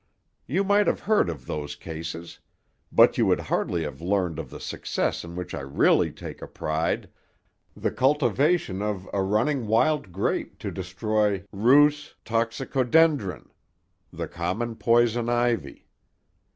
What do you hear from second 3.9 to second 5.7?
learned of the success in which I